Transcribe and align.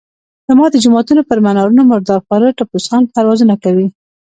زما 0.49 0.65
د 0.71 0.75
جوماتونو 0.83 1.21
پر 1.29 1.37
منارونو 1.45 1.83
مردار 1.91 2.19
خواره 2.25 2.55
ټپوسان 2.57 3.01
پروازونه 3.13 3.55
کوي. 3.63 3.87